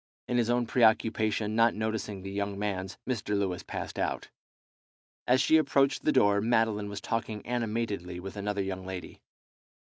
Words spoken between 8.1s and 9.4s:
with another young lady.